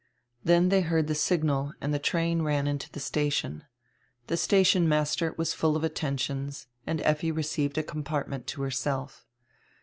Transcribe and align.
Then 0.43 0.67
diey 0.71 0.81
heard 0.85 1.05
die 1.05 1.13
signal 1.13 1.73
and 1.79 1.93
die 1.93 1.99
train 1.99 2.41
ran 2.41 2.65
into 2.65 2.91
the 2.91 2.99
station. 2.99 3.65
The 4.25 4.35
station 4.35 4.89
master 4.89 5.35
was 5.37 5.53
full 5.53 5.77
of 5.77 5.83
attentions 5.83 6.65
and 6.87 7.01
Effi 7.01 7.31
received 7.31 7.77
a 7.77 7.83
compartment 7.83 8.47
to 8.47 8.63
herself. 8.63 9.27